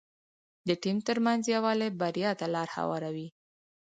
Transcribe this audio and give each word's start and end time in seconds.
د 0.67 0.69
ټيم 0.83 0.97
ترمنځ 1.07 1.41
یووالی 1.55 1.89
بریا 1.99 2.31
ته 2.39 2.45
لاره 2.53 2.73
هواروي. 2.77 3.27